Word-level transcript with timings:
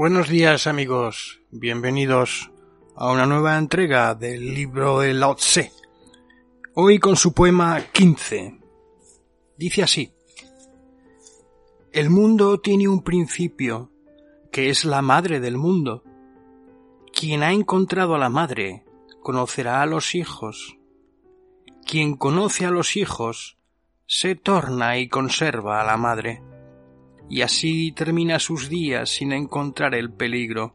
Buenos 0.00 0.30
días 0.30 0.66
amigos, 0.66 1.42
bienvenidos 1.50 2.50
a 2.96 3.12
una 3.12 3.26
nueva 3.26 3.58
entrega 3.58 4.14
del 4.14 4.54
libro 4.54 5.00
de 5.00 5.12
Lao 5.12 5.34
Tse. 5.34 5.72
Hoy 6.74 6.98
con 6.98 7.16
su 7.16 7.34
poema 7.34 7.78
15. 7.92 8.58
Dice 9.58 9.82
así. 9.82 10.14
El 11.92 12.08
mundo 12.08 12.60
tiene 12.60 12.88
un 12.88 13.02
principio, 13.02 13.90
que 14.50 14.70
es 14.70 14.86
la 14.86 15.02
madre 15.02 15.38
del 15.38 15.58
mundo. 15.58 16.02
Quien 17.12 17.42
ha 17.42 17.52
encontrado 17.52 18.14
a 18.14 18.18
la 18.18 18.30
madre, 18.30 18.86
conocerá 19.20 19.82
a 19.82 19.86
los 19.86 20.14
hijos. 20.14 20.78
Quien 21.86 22.16
conoce 22.16 22.64
a 22.64 22.70
los 22.70 22.96
hijos, 22.96 23.58
se 24.06 24.34
torna 24.34 24.96
y 24.96 25.10
conserva 25.10 25.82
a 25.82 25.84
la 25.84 25.98
madre 25.98 26.42
y 27.30 27.42
así 27.42 27.92
termina 27.92 28.40
sus 28.40 28.68
días 28.68 29.08
sin 29.10 29.32
encontrar 29.32 29.94
el 29.94 30.12
peligro. 30.12 30.74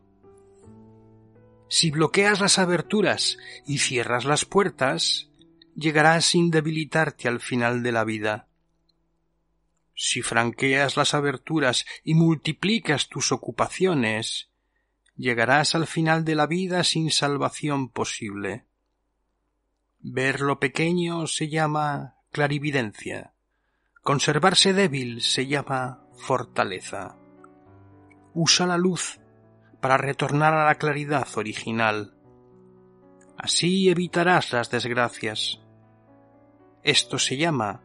Si 1.67 1.91
bloqueas 1.91 2.39
las 2.39 2.57
aberturas 2.57 3.37
y 3.67 3.79
cierras 3.79 4.23
las 4.23 4.45
puertas, 4.45 5.29
llegarás 5.75 6.25
sin 6.25 6.51
debilitarte 6.51 7.27
al 7.27 7.41
final 7.41 7.83
de 7.83 7.91
la 7.91 8.05
vida. 8.05 8.47
Si 9.95 10.21
franqueas 10.21 10.95
las 10.95 11.13
aberturas 11.13 11.85
y 12.05 12.13
multiplicas 12.13 13.09
tus 13.09 13.33
ocupaciones, 13.33 14.49
llegarás 15.17 15.75
al 15.75 15.87
final 15.87 16.23
de 16.23 16.35
la 16.35 16.47
vida 16.47 16.85
sin 16.85 17.11
salvación 17.11 17.89
posible. 17.89 18.65
Ver 19.99 20.39
lo 20.39 20.59
pequeño 20.61 21.27
se 21.27 21.49
llama 21.49 22.15
clarividencia. 22.31 23.33
Conservarse 24.01 24.71
débil 24.71 25.21
se 25.21 25.47
llama 25.47 26.04
fortaleza. 26.17 27.15
Usa 28.33 28.67
la 28.67 28.77
luz 28.77 29.19
para 29.79 29.97
retornar 29.97 30.53
a 30.53 30.65
la 30.65 30.75
claridad 30.75 31.27
original. 31.35 32.13
Así 33.37 33.89
evitarás 33.89 34.53
las 34.53 34.71
desgracias. 34.71 35.61
Esto 36.83 37.17
se 37.19 37.37
llama 37.37 37.81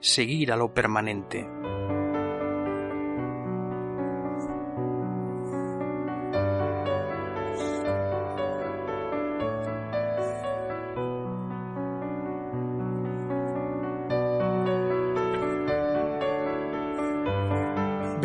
seguir 0.00 0.52
a 0.52 0.56
lo 0.56 0.74
permanente. 0.74 1.61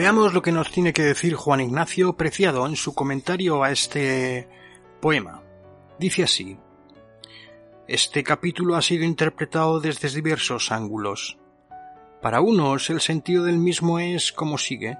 Veamos 0.07 0.33
lo 0.33 0.41
que 0.41 0.53
nos 0.53 0.71
tiene 0.71 0.93
que 0.93 1.01
decir 1.01 1.33
Juan 1.33 1.59
Ignacio 1.59 2.15
Preciado 2.15 2.65
en 2.65 2.77
su 2.77 2.95
comentario 2.95 3.61
a 3.61 3.71
este 3.71 4.47
poema. 5.01 5.43
Dice 5.99 6.23
así. 6.23 6.57
Este 7.89 8.23
capítulo 8.23 8.77
ha 8.77 8.81
sido 8.81 9.03
interpretado 9.03 9.81
desde 9.81 10.07
diversos 10.07 10.71
ángulos. 10.71 11.37
Para 12.21 12.39
unos 12.39 12.89
el 12.89 13.01
sentido 13.01 13.43
del 13.43 13.57
mismo 13.57 13.99
es 13.99 14.31
como 14.31 14.57
sigue. 14.57 14.97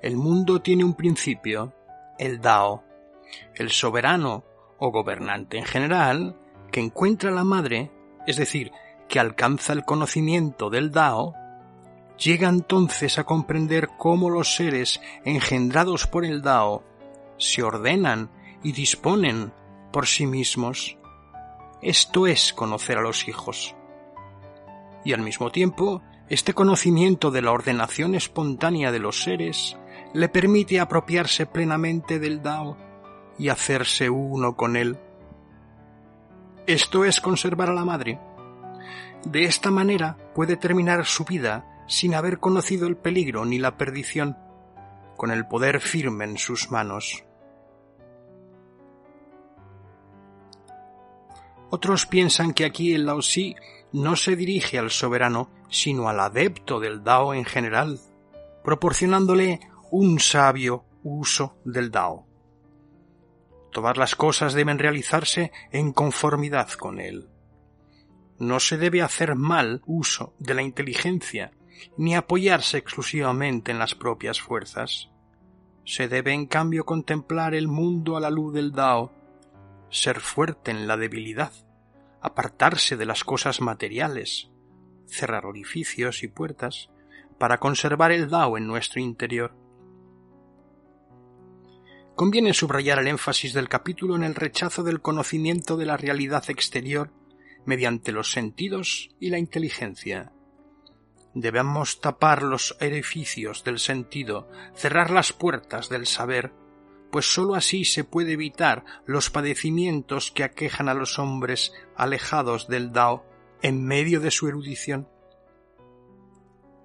El 0.00 0.16
mundo 0.16 0.62
tiene 0.62 0.84
un 0.84 0.94
principio, 0.94 1.74
el 2.20 2.40
Dao. 2.40 2.84
El 3.56 3.70
soberano 3.70 4.44
o 4.78 4.92
gobernante 4.92 5.58
en 5.58 5.64
general, 5.64 6.36
que 6.70 6.78
encuentra 6.78 7.32
la 7.32 7.42
madre, 7.42 7.90
es 8.28 8.36
decir, 8.36 8.70
que 9.08 9.18
alcanza 9.18 9.72
el 9.72 9.84
conocimiento 9.84 10.70
del 10.70 10.92
Dao, 10.92 11.34
llega 12.18 12.48
entonces 12.48 13.18
a 13.18 13.24
comprender 13.24 13.90
cómo 13.96 14.30
los 14.30 14.54
seres 14.54 15.00
engendrados 15.24 16.06
por 16.06 16.24
el 16.24 16.42
Dao 16.42 16.82
se 17.38 17.62
ordenan 17.62 18.30
y 18.62 18.72
disponen 18.72 19.52
por 19.92 20.06
sí 20.06 20.26
mismos. 20.26 20.98
Esto 21.80 22.26
es 22.26 22.52
conocer 22.52 22.98
a 22.98 23.02
los 23.02 23.28
hijos. 23.28 23.74
Y 25.04 25.12
al 25.12 25.22
mismo 25.22 25.50
tiempo, 25.50 26.02
este 26.28 26.52
conocimiento 26.52 27.30
de 27.30 27.42
la 27.42 27.52
ordenación 27.52 28.14
espontánea 28.14 28.90
de 28.90 28.98
los 28.98 29.22
seres 29.22 29.78
le 30.12 30.28
permite 30.28 30.80
apropiarse 30.80 31.46
plenamente 31.46 32.18
del 32.18 32.42
Dao 32.42 32.76
y 33.38 33.48
hacerse 33.48 34.10
uno 34.10 34.56
con 34.56 34.76
él. 34.76 34.98
Esto 36.66 37.04
es 37.04 37.20
conservar 37.20 37.70
a 37.70 37.74
la 37.74 37.84
madre. 37.84 38.18
De 39.24 39.44
esta 39.44 39.70
manera 39.70 40.16
puede 40.34 40.56
terminar 40.56 41.06
su 41.06 41.24
vida 41.24 41.77
sin 41.88 42.14
haber 42.14 42.38
conocido 42.38 42.86
el 42.86 42.96
peligro 42.96 43.44
ni 43.44 43.58
la 43.58 43.76
perdición, 43.76 44.36
con 45.16 45.32
el 45.32 45.46
poder 45.48 45.80
firme 45.80 46.24
en 46.24 46.38
sus 46.38 46.70
manos. 46.70 47.24
Otros 51.70 52.06
piensan 52.06 52.54
que 52.54 52.64
aquí 52.64 52.94
el 52.94 53.04
Lao 53.04 53.20
Si 53.20 53.56
no 53.92 54.16
se 54.16 54.36
dirige 54.36 54.78
al 54.78 54.90
soberano, 54.90 55.50
sino 55.70 56.08
al 56.08 56.20
adepto 56.20 56.78
del 56.78 57.02
Dao 57.02 57.34
en 57.34 57.44
general, 57.44 58.00
proporcionándole 58.62 59.60
un 59.90 60.20
sabio 60.20 60.84
uso 61.02 61.56
del 61.64 61.90
Dao. 61.90 62.26
Todas 63.72 63.96
las 63.96 64.14
cosas 64.14 64.54
deben 64.54 64.78
realizarse 64.78 65.52
en 65.70 65.92
conformidad 65.92 66.70
con 66.72 67.00
él. 67.00 67.28
No 68.38 68.60
se 68.60 68.78
debe 68.78 69.02
hacer 69.02 69.34
mal 69.34 69.82
uso 69.84 70.34
de 70.38 70.54
la 70.54 70.62
inteligencia, 70.62 71.52
ni 71.96 72.14
apoyarse 72.14 72.78
exclusivamente 72.78 73.70
en 73.70 73.78
las 73.78 73.94
propias 73.94 74.40
fuerzas. 74.40 75.10
Se 75.84 76.08
debe 76.08 76.32
en 76.32 76.46
cambio 76.46 76.84
contemplar 76.84 77.54
el 77.54 77.68
mundo 77.68 78.16
a 78.16 78.20
la 78.20 78.30
luz 78.30 78.52
del 78.54 78.72
Dao, 78.72 79.12
ser 79.90 80.20
fuerte 80.20 80.70
en 80.70 80.86
la 80.86 80.96
debilidad, 80.96 81.52
apartarse 82.20 82.96
de 82.96 83.06
las 83.06 83.24
cosas 83.24 83.60
materiales, 83.60 84.50
cerrar 85.06 85.46
orificios 85.46 86.22
y 86.22 86.28
puertas, 86.28 86.90
para 87.38 87.58
conservar 87.58 88.12
el 88.12 88.28
Dao 88.28 88.58
en 88.58 88.66
nuestro 88.66 89.00
interior. 89.00 89.54
Conviene 92.14 92.52
subrayar 92.52 92.98
el 92.98 93.06
énfasis 93.06 93.52
del 93.52 93.68
capítulo 93.68 94.16
en 94.16 94.24
el 94.24 94.34
rechazo 94.34 94.82
del 94.82 95.00
conocimiento 95.00 95.76
de 95.76 95.86
la 95.86 95.96
realidad 95.96 96.42
exterior 96.48 97.12
mediante 97.64 98.12
los 98.12 98.32
sentidos 98.32 99.10
y 99.20 99.30
la 99.30 99.38
inteligencia. 99.38 100.32
Debemos 101.34 102.00
tapar 102.00 102.42
los 102.42 102.76
edificios 102.80 103.64
del 103.64 103.78
sentido, 103.78 104.48
cerrar 104.74 105.10
las 105.10 105.32
puertas 105.32 105.88
del 105.88 106.06
saber, 106.06 106.52
pues 107.10 107.32
sólo 107.32 107.54
así 107.54 107.84
se 107.84 108.04
puede 108.04 108.32
evitar 108.32 108.84
los 109.06 109.30
padecimientos 109.30 110.30
que 110.30 110.44
aquejan 110.44 110.88
a 110.88 110.94
los 110.94 111.18
hombres 111.18 111.72
alejados 111.96 112.68
del 112.68 112.92
Dao 112.92 113.24
en 113.62 113.84
medio 113.84 114.20
de 114.20 114.30
su 114.30 114.48
erudición. 114.48 115.08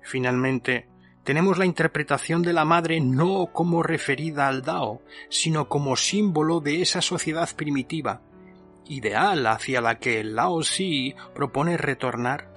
Finalmente, 0.01 0.89
tenemos 1.23 1.57
la 1.57 1.65
interpretación 1.65 2.41
de 2.41 2.51
la 2.51 2.65
madre 2.65 2.99
no 2.99 3.47
como 3.53 3.81
referida 3.81 4.47
al 4.47 4.61
Dao, 4.61 5.01
sino 5.29 5.69
como 5.69 5.95
símbolo 5.95 6.59
de 6.59 6.81
esa 6.81 7.01
sociedad 7.01 7.49
primitiva, 7.55 8.21
ideal 8.85 9.47
hacia 9.47 9.79
la 9.79 9.99
que 9.99 10.19
el 10.19 10.35
Lao 10.35 10.63
Si 10.63 11.15
propone 11.33 11.77
retornar. 11.77 12.52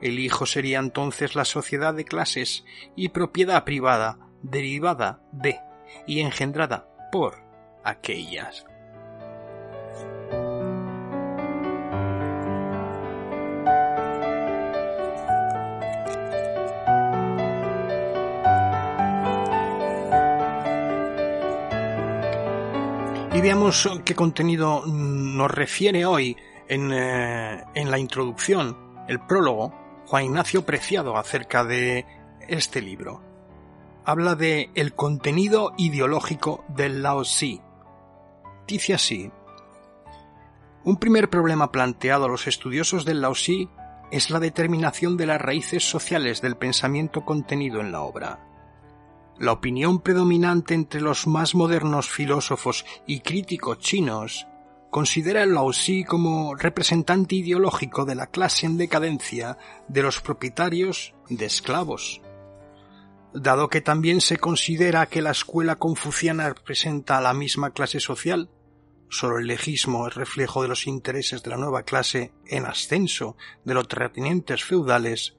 El 0.00 0.18
hijo 0.18 0.44
sería 0.44 0.78
entonces 0.78 1.34
la 1.34 1.44
sociedad 1.44 1.94
de 1.94 2.04
clases 2.04 2.64
y 2.94 3.08
propiedad 3.08 3.64
privada 3.64 4.18
derivada 4.42 5.20
de 5.32 5.58
y 6.06 6.20
engendrada 6.20 6.88
por 7.10 7.36
aquellas. 7.84 8.66
Y 23.32 23.40
veamos 23.42 23.88
qué 24.04 24.14
contenido 24.14 24.84
nos 24.86 25.50
refiere 25.50 26.06
hoy 26.06 26.36
en, 26.68 26.90
eh, 26.90 27.64
en 27.74 27.90
la 27.90 27.98
introducción, 27.98 29.04
el 29.08 29.20
prólogo, 29.20 29.85
Juan 30.06 30.26
Ignacio 30.26 30.64
Preciado 30.64 31.16
acerca 31.16 31.64
de 31.64 32.06
este 32.46 32.80
libro. 32.80 33.22
Habla 34.04 34.36
de 34.36 34.70
el 34.76 34.94
contenido 34.94 35.72
ideológico 35.76 36.64
del 36.68 37.02
Lao. 37.02 37.24
Dice 38.68 38.94
así. 38.94 39.32
Un 40.84 40.98
primer 40.98 41.28
problema 41.28 41.72
planteado 41.72 42.26
a 42.26 42.28
los 42.28 42.46
estudiosos 42.46 43.04
del 43.04 43.20
Lao 43.20 43.34
es 44.12 44.30
la 44.30 44.38
determinación 44.38 45.16
de 45.16 45.26
las 45.26 45.40
raíces 45.40 45.82
sociales 45.82 46.40
del 46.40 46.56
pensamiento 46.56 47.24
contenido 47.24 47.80
en 47.80 47.90
la 47.90 48.02
obra. 48.02 48.38
La 49.40 49.50
opinión 49.50 49.98
predominante 49.98 50.74
entre 50.74 51.00
los 51.00 51.26
más 51.26 51.56
modernos 51.56 52.08
filósofos 52.08 52.86
y 53.08 53.20
críticos 53.20 53.80
chinos 53.80 54.46
considera 54.96 55.42
el 55.42 55.52
Lao 55.52 55.72
Tzu 55.72 56.06
como 56.08 56.54
representante 56.54 57.34
ideológico 57.34 58.06
de 58.06 58.14
la 58.14 58.28
clase 58.28 58.64
en 58.64 58.78
decadencia 58.78 59.58
de 59.88 60.00
los 60.00 60.22
propietarios 60.22 61.12
de 61.28 61.44
esclavos. 61.44 62.22
Dado 63.34 63.68
que 63.68 63.82
también 63.82 64.22
se 64.22 64.38
considera 64.38 65.04
que 65.04 65.20
la 65.20 65.32
escuela 65.32 65.76
confuciana 65.76 66.48
representa 66.48 67.18
a 67.18 67.20
la 67.20 67.34
misma 67.34 67.74
clase 67.74 68.00
social, 68.00 68.48
solo 69.10 69.38
el 69.38 69.48
legismo 69.48 70.08
es 70.08 70.14
reflejo 70.14 70.62
de 70.62 70.68
los 70.68 70.86
intereses 70.86 71.42
de 71.42 71.50
la 71.50 71.58
nueva 71.58 71.82
clase 71.82 72.32
en 72.46 72.64
ascenso 72.64 73.36
de 73.66 73.74
los 73.74 73.88
terratenientes 73.88 74.64
feudales, 74.64 75.36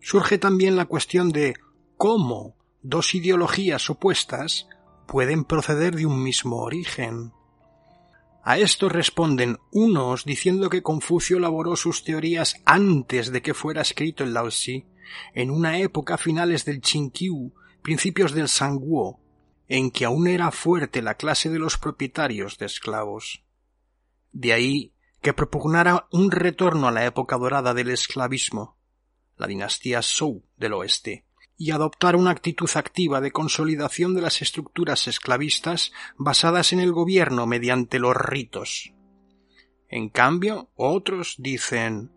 surge 0.00 0.38
también 0.38 0.76
la 0.76 0.84
cuestión 0.84 1.30
de 1.30 1.56
cómo 1.96 2.54
dos 2.82 3.16
ideologías 3.16 3.90
opuestas 3.90 4.68
pueden 5.08 5.42
proceder 5.42 5.96
de 5.96 6.06
un 6.06 6.22
mismo 6.22 6.58
origen. 6.58 7.32
A 8.48 8.58
esto 8.58 8.88
responden 8.88 9.58
unos 9.72 10.24
diciendo 10.24 10.70
que 10.70 10.80
Confucio 10.80 11.38
elaboró 11.38 11.74
sus 11.74 12.04
teorías 12.04 12.62
antes 12.64 13.32
de 13.32 13.42
que 13.42 13.54
fuera 13.54 13.82
escrito 13.82 14.22
el 14.22 14.34
Lao 14.34 14.50
en 15.34 15.50
una 15.50 15.80
época 15.80 16.16
finales 16.16 16.64
del 16.64 16.80
Qingqiu, 16.80 17.52
principios 17.82 18.30
del 18.30 18.48
Sanguo, 18.48 19.20
en 19.66 19.90
que 19.90 20.04
aún 20.04 20.28
era 20.28 20.52
fuerte 20.52 21.02
la 21.02 21.16
clase 21.16 21.50
de 21.50 21.58
los 21.58 21.76
propietarios 21.76 22.56
de 22.56 22.66
esclavos. 22.66 23.42
De 24.30 24.52
ahí 24.52 24.94
que 25.20 25.32
propugnara 25.32 26.06
un 26.12 26.30
retorno 26.30 26.86
a 26.86 26.92
la 26.92 27.04
época 27.04 27.38
dorada 27.38 27.74
del 27.74 27.90
esclavismo, 27.90 28.78
la 29.36 29.48
dinastía 29.48 30.02
Zhou 30.02 30.44
del 30.56 30.74
oeste, 30.74 31.25
y 31.58 31.70
adoptar 31.70 32.16
una 32.16 32.30
actitud 32.30 32.70
activa 32.74 33.20
de 33.20 33.32
consolidación 33.32 34.14
de 34.14 34.22
las 34.22 34.42
estructuras 34.42 35.08
esclavistas 35.08 35.92
basadas 36.16 36.72
en 36.72 36.80
el 36.80 36.92
gobierno 36.92 37.46
mediante 37.46 37.98
los 37.98 38.14
ritos. 38.14 38.92
En 39.88 40.08
cambio, 40.08 40.70
otros 40.74 41.36
dicen 41.38 42.12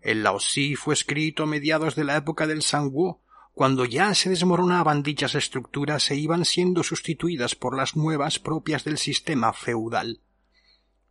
el 0.00 0.22
Laosí 0.22 0.76
fue 0.76 0.94
escrito 0.94 1.42
a 1.42 1.46
mediados 1.46 1.94
de 1.94 2.04
la 2.04 2.16
época 2.16 2.46
del 2.46 2.62
Sangwo, 2.62 3.20
cuando 3.52 3.84
ya 3.84 4.14
se 4.14 4.30
desmoronaban 4.30 5.02
dichas 5.02 5.34
estructuras 5.34 6.10
e 6.10 6.16
iban 6.16 6.44
siendo 6.44 6.82
sustituidas 6.82 7.54
por 7.54 7.76
las 7.76 7.96
nuevas 7.96 8.38
propias 8.38 8.84
del 8.84 8.96
sistema 8.96 9.52
feudal. 9.52 10.20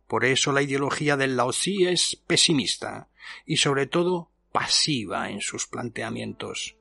Por 0.08 0.24
eso 0.24 0.50
la 0.50 0.62
ideología 0.62 1.16
del 1.16 1.36
Laosí 1.36 1.86
es 1.86 2.16
pesimista 2.26 3.08
y 3.46 3.58
sobre 3.58 3.86
todo 3.86 4.32
pasiva 4.50 5.30
en 5.30 5.40
sus 5.40 5.68
planteamientos. 5.68 6.79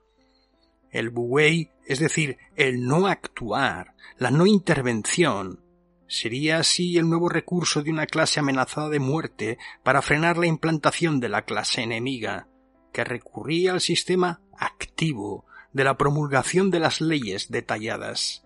El 0.91 1.09
buwei, 1.09 1.71
es 1.86 2.00
decir, 2.00 2.38
el 2.56 2.86
no 2.86 3.07
actuar, 3.07 3.95
la 4.18 4.31
no 4.31 4.45
intervención, 4.45 5.62
sería 6.07 6.57
así 6.57 6.97
el 6.97 7.07
nuevo 7.07 7.30
recurso 7.30 7.83
de 7.83 7.91
una 7.91 8.07
clase 8.07 8.39
amenazada 8.39 8.89
de 8.89 9.00
muerte 9.00 9.57
para 9.83 10.01
frenar 10.01 10.38
la 10.38 10.47
implantación 10.47 11.19
de 11.19 11.30
la 11.30 11.44
clase 11.45 11.81
enemiga, 11.81 12.47
que 12.91 13.03
recurría 13.03 13.74
al 13.74 13.81
sistema 13.81 14.41
activo 14.57 15.45
de 15.71 15.83
la 15.83 15.97
promulgación 15.97 16.71
de 16.71 16.80
las 16.80 17.00
leyes 17.00 17.50
detalladas, 17.51 18.44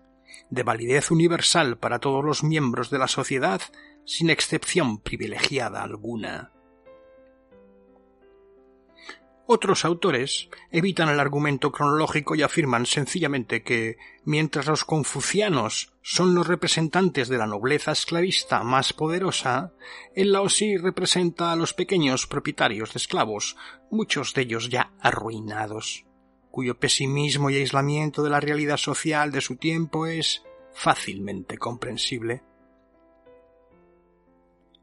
de 0.50 0.62
validez 0.62 1.10
universal 1.10 1.78
para 1.78 1.98
todos 1.98 2.24
los 2.24 2.44
miembros 2.44 2.90
de 2.90 2.98
la 2.98 3.08
sociedad 3.08 3.62
sin 4.04 4.28
excepción 4.28 4.98
privilegiada 4.98 5.82
alguna. 5.82 6.53
Otros 9.46 9.84
autores 9.84 10.48
evitan 10.70 11.10
el 11.10 11.20
argumento 11.20 11.70
cronológico 11.70 12.34
y 12.34 12.40
afirman 12.40 12.86
sencillamente 12.86 13.62
que, 13.62 13.98
mientras 14.24 14.66
los 14.66 14.86
confucianos 14.86 15.92
son 16.00 16.34
los 16.34 16.46
representantes 16.46 17.28
de 17.28 17.36
la 17.36 17.46
nobleza 17.46 17.92
esclavista 17.92 18.62
más 18.62 18.94
poderosa, 18.94 19.74
el 20.14 20.32
Laosí 20.32 20.78
representa 20.78 21.52
a 21.52 21.56
los 21.56 21.74
pequeños 21.74 22.26
propietarios 22.26 22.94
de 22.94 22.98
esclavos, 22.98 23.56
muchos 23.90 24.32
de 24.32 24.42
ellos 24.42 24.70
ya 24.70 24.92
arruinados, 24.98 26.06
cuyo 26.50 26.78
pesimismo 26.78 27.50
y 27.50 27.56
aislamiento 27.56 28.22
de 28.22 28.30
la 28.30 28.40
realidad 28.40 28.78
social 28.78 29.30
de 29.30 29.42
su 29.42 29.56
tiempo 29.56 30.06
es 30.06 30.42
fácilmente 30.72 31.58
comprensible. 31.58 32.42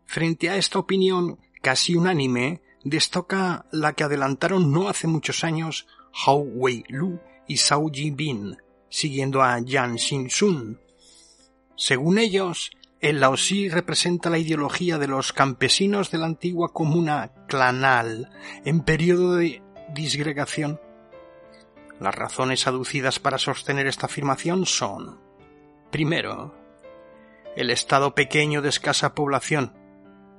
Frente 0.06 0.52
a 0.52 0.58
esta 0.58 0.78
opinión 0.78 1.40
casi 1.62 1.96
unánime, 1.96 2.62
destaca 2.83 3.66
la 3.72 3.94
que 3.94 4.04
adelantaron 4.04 4.72
no 4.72 4.89
hace 4.89 5.07
muchos 5.07 5.44
años 5.44 5.88
Hao 6.25 6.39
Wei-lu 6.39 7.19
y 7.48 7.57
Zhao 7.57 7.89
Jibin, 7.92 8.57
siguiendo 8.89 9.42
a 9.42 9.60
Yang 9.60 9.98
Xin-sun. 9.98 10.80
Según 11.75 12.18
ellos, 12.18 12.72
el 13.00 13.19
Laosí 13.19 13.69
representa 13.69 14.30
la 14.30 14.38
ideología 14.38 14.98
de 14.98 15.07
los 15.07 15.33
campesinos 15.33 16.12
de 16.12 16.19
la 16.19 16.28
antigua 16.28 16.72
comuna 16.72 17.31
clanal 17.48 18.30
en 18.63 18.81
periodo 18.81 19.36
de 19.36 19.63
disgregación. 19.94 20.80
Las 22.00 22.16
razones 22.16 22.68
aducidas 22.68 23.19
para 23.19 23.38
sostener 23.38 23.88
esta 23.88 24.06
afirmación 24.06 24.66
son 24.66 25.19
Primero, 25.92 26.56
el 27.57 27.69
estado 27.69 28.16
pequeño 28.16 28.62
de 28.62 28.69
escasa 28.69 29.13
población, 29.13 29.74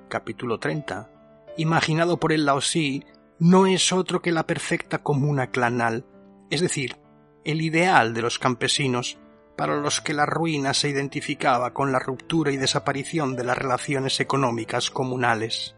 capítulo 0.08 0.58
30, 0.58 1.10
imaginado 1.56 2.18
por 2.18 2.32
el 2.32 2.44
Laosí, 2.46 3.04
no 3.38 3.66
es 3.66 3.92
otro 3.92 4.22
que 4.22 4.32
la 4.32 4.46
perfecta 4.46 4.98
comuna 4.98 5.50
clanal, 5.50 6.06
es 6.50 6.60
decir, 6.60 6.96
el 7.44 7.60
ideal 7.60 8.14
de 8.14 8.22
los 8.22 8.38
campesinos, 8.38 9.18
para 9.56 9.76
los 9.76 10.00
que 10.00 10.14
la 10.14 10.26
ruina 10.26 10.74
se 10.74 10.88
identificaba 10.88 11.72
con 11.74 11.92
la 11.92 11.98
ruptura 11.98 12.52
y 12.52 12.56
desaparición 12.56 13.36
de 13.36 13.44
las 13.44 13.58
relaciones 13.58 14.18
económicas 14.20 14.90
comunales. 14.90 15.76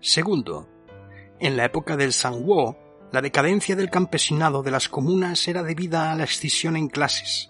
Segundo, 0.00 0.68
en 1.38 1.56
la 1.56 1.64
época 1.64 1.96
del 1.96 2.12
Sangwo, 2.12 2.76
la 3.12 3.20
decadencia 3.20 3.76
del 3.76 3.90
campesinado 3.90 4.62
de 4.62 4.70
las 4.70 4.88
comunas 4.88 5.46
era 5.48 5.62
debida 5.62 6.12
a 6.12 6.14
la 6.14 6.24
escisión 6.24 6.76
en 6.76 6.88
clases, 6.88 7.49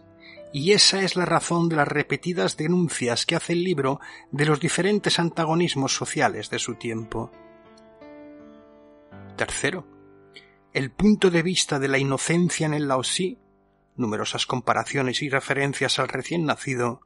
y 0.53 0.73
esa 0.73 1.03
es 1.03 1.17
la 1.17 1.25
razón 1.25 1.69
de 1.69 1.77
las 1.77 1.89
repetidas 1.89 2.57
denuncias 2.57 3.25
que 3.25 3.37
hace 3.37 3.53
el 3.53 3.63
libro 3.63 4.01
de 4.33 4.47
los 4.47 4.59
diferentes 4.59 5.19
antagonismos 5.19 5.95
sociales 5.95 6.51
de 6.51 6.59
su 6.59 6.75
tiempo. 6.75 7.31
Tercero, 9.37 9.87
el 10.73 10.91
punto 10.91 11.31
de 11.31 11.43
vista 11.43 11.79
de 11.79 11.89
la 11.89 11.99
inocencia 11.99 12.67
en 12.67 12.75
el 12.75 12.89
Laosí, 12.89 13.39
numerosas 13.97 14.47
comparaciones 14.47 15.23
y 15.23 15.29
referencias 15.29 15.99
al 15.99 16.09
recién 16.09 16.45
nacido, 16.45 17.01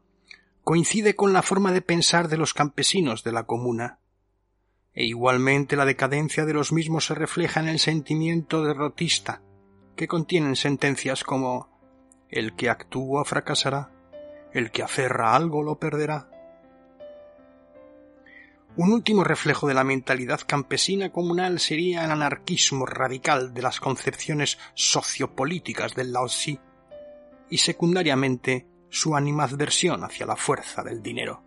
coincide 0.62 1.14
con 1.14 1.32
la 1.32 1.42
forma 1.42 1.72
de 1.72 1.82
pensar 1.82 2.28
de 2.28 2.38
los 2.38 2.54
campesinos 2.54 3.24
de 3.24 3.32
la 3.32 3.44
comuna. 3.44 3.98
E 4.94 5.04
igualmente 5.04 5.76
la 5.76 5.84
decadencia 5.84 6.46
de 6.46 6.54
los 6.54 6.72
mismos 6.72 7.06
se 7.06 7.14
refleja 7.14 7.60
en 7.60 7.68
el 7.68 7.78
sentimiento 7.78 8.64
derrotista, 8.64 9.42
que 9.96 10.08
contienen 10.08 10.56
sentencias 10.56 11.24
como 11.24 11.73
el 12.34 12.56
que 12.56 12.68
actúa 12.68 13.24
fracasará, 13.24 13.92
el 14.52 14.72
que 14.72 14.82
aferra 14.82 15.36
algo 15.36 15.62
lo 15.62 15.78
perderá. 15.78 16.28
Un 18.76 18.92
último 18.92 19.22
reflejo 19.22 19.68
de 19.68 19.74
la 19.74 19.84
mentalidad 19.84 20.40
campesina 20.44 21.12
comunal 21.12 21.60
sería 21.60 22.04
el 22.04 22.10
anarquismo 22.10 22.86
radical 22.86 23.54
de 23.54 23.62
las 23.62 23.78
concepciones 23.78 24.58
sociopolíticas 24.74 25.94
del 25.94 26.12
Laosí 26.12 26.58
y 27.50 27.58
secundariamente 27.58 28.66
su 28.88 29.14
animadversión 29.14 30.02
hacia 30.02 30.26
la 30.26 30.34
fuerza 30.34 30.82
del 30.82 31.04
dinero. 31.04 31.44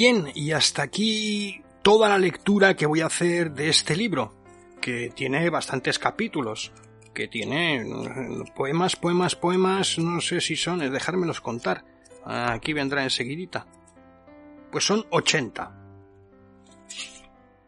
Bien, 0.00 0.32
y 0.34 0.52
hasta 0.52 0.80
aquí 0.80 1.62
toda 1.82 2.08
la 2.08 2.16
lectura 2.16 2.74
que 2.74 2.86
voy 2.86 3.02
a 3.02 3.06
hacer 3.08 3.52
de 3.52 3.68
este 3.68 3.94
libro, 3.94 4.32
que 4.80 5.10
tiene 5.10 5.50
bastantes 5.50 5.98
capítulos, 5.98 6.72
que 7.12 7.28
tiene 7.28 7.84
poemas, 8.56 8.96
poemas, 8.96 9.36
poemas, 9.36 9.98
no 9.98 10.22
sé 10.22 10.40
si 10.40 10.56
son, 10.56 10.78
dejármelos 10.90 11.42
contar. 11.42 11.84
Aquí 12.24 12.72
vendrá 12.72 13.04
enseguidita. 13.04 13.66
Pues 14.72 14.84
son 14.84 15.04
80. 15.10 15.70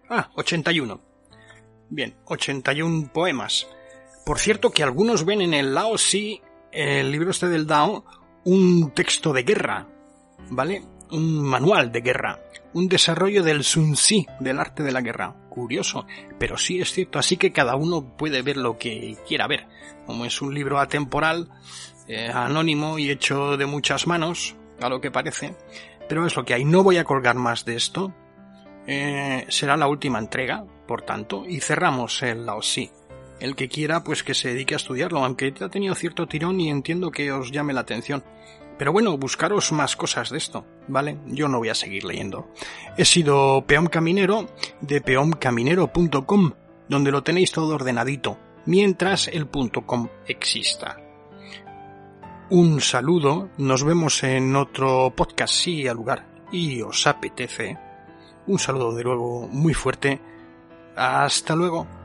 Ah, 0.08 0.30
81. 0.34 1.02
Bien, 1.90 2.16
81 2.24 3.10
poemas. 3.12 3.66
Por 4.24 4.38
cierto 4.38 4.70
que 4.70 4.82
algunos 4.82 5.26
ven 5.26 5.42
en 5.42 5.52
el 5.52 5.74
Lao 5.74 5.98
Si, 5.98 6.40
el 6.70 7.12
libro 7.12 7.30
este 7.30 7.50
del 7.50 7.66
Dao, 7.66 8.06
un 8.44 8.90
texto 8.92 9.34
de 9.34 9.42
guerra, 9.42 9.86
¿vale? 10.48 10.91
Un 11.12 11.42
manual 11.42 11.92
de 11.92 12.00
guerra, 12.00 12.40
un 12.72 12.88
desarrollo 12.88 13.42
del 13.42 13.64
Sun 13.64 13.92
Tzu, 13.92 14.24
del 14.40 14.58
arte 14.58 14.82
de 14.82 14.92
la 14.92 15.02
guerra. 15.02 15.36
Curioso, 15.50 16.06
pero 16.38 16.56
sí 16.56 16.80
es 16.80 16.90
cierto, 16.90 17.18
así 17.18 17.36
que 17.36 17.52
cada 17.52 17.76
uno 17.76 18.16
puede 18.16 18.40
ver 18.40 18.56
lo 18.56 18.78
que 18.78 19.16
quiera 19.28 19.46
ver. 19.46 19.68
Como 20.06 20.24
es 20.24 20.40
un 20.40 20.54
libro 20.54 20.78
atemporal, 20.78 21.50
eh, 22.08 22.30
anónimo 22.32 22.98
y 22.98 23.10
hecho 23.10 23.58
de 23.58 23.66
muchas 23.66 24.06
manos, 24.06 24.56
a 24.80 24.88
lo 24.88 25.00
que 25.00 25.10
parece, 25.10 25.54
pero 26.08 26.26
es 26.26 26.34
lo 26.34 26.44
que 26.44 26.54
hay. 26.54 26.64
No 26.64 26.82
voy 26.82 26.96
a 26.96 27.04
colgar 27.04 27.36
más 27.36 27.64
de 27.64 27.76
esto. 27.76 28.14
Eh, 28.86 29.44
será 29.48 29.76
la 29.76 29.86
última 29.86 30.18
entrega, 30.18 30.64
por 30.88 31.02
tanto, 31.02 31.44
y 31.46 31.60
cerramos 31.60 32.22
el 32.22 32.46
Laosí. 32.46 32.90
El 33.42 33.56
que 33.56 33.68
quiera, 33.68 34.04
pues 34.04 34.22
que 34.22 34.34
se 34.34 34.50
dedique 34.50 34.74
a 34.74 34.76
estudiarlo, 34.76 35.24
aunque 35.24 35.52
ha 35.60 35.68
tenido 35.68 35.96
cierto 35.96 36.28
tirón 36.28 36.60
y 36.60 36.70
entiendo 36.70 37.10
que 37.10 37.32
os 37.32 37.50
llame 37.50 37.72
la 37.72 37.80
atención. 37.80 38.22
Pero 38.78 38.92
bueno, 38.92 39.18
buscaros 39.18 39.72
más 39.72 39.96
cosas 39.96 40.30
de 40.30 40.38
esto, 40.38 40.64
¿vale? 40.86 41.18
Yo 41.26 41.48
no 41.48 41.58
voy 41.58 41.68
a 41.68 41.74
seguir 41.74 42.04
leyendo. 42.04 42.52
He 42.96 43.04
sido 43.04 43.64
Peón 43.66 43.88
Caminero 43.88 44.46
de 44.80 45.00
peoncaminero.com, 45.00 46.52
donde 46.88 47.10
lo 47.10 47.24
tenéis 47.24 47.50
todo 47.50 47.74
ordenadito, 47.74 48.38
mientras 48.64 49.26
el 49.26 49.48
.com 49.48 50.08
exista. 50.28 50.98
Un 52.48 52.80
saludo, 52.80 53.50
nos 53.58 53.82
vemos 53.82 54.22
en 54.22 54.54
otro 54.54 55.14
podcast, 55.16 55.52
sí, 55.52 55.88
al 55.88 55.96
lugar, 55.96 56.28
y 56.52 56.80
os 56.82 57.08
apetece. 57.08 57.76
Un 58.46 58.60
saludo 58.60 58.94
de 58.94 59.02
luego 59.02 59.48
muy 59.48 59.74
fuerte. 59.74 60.20
Hasta 60.94 61.56
luego. 61.56 62.01